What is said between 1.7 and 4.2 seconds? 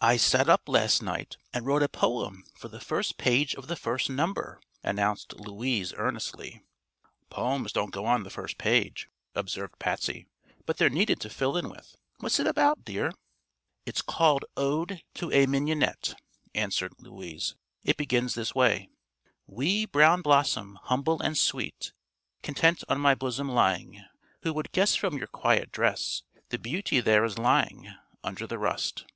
a poem for the first page of the first